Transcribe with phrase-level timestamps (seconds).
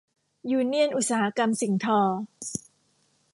[0.51, 1.99] ยูเนี่ยนอุตสาหกรรมสิ่งทอ